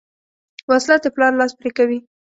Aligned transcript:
وسله 0.69 0.95
د 1.03 1.05
پلار 1.15 1.33
لاس 1.39 1.51
پرې 1.59 1.69
کوي 1.77 1.99